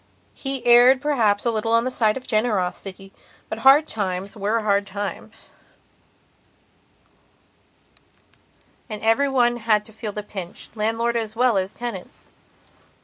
[0.33, 3.13] He erred perhaps a little on the side of generosity,
[3.49, 5.51] but hard times were hard times,
[8.89, 12.31] and every one had to feel the pinch, landlord as well as tenants.